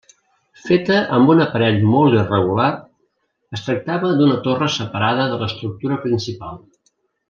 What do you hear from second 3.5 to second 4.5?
es tractava d'una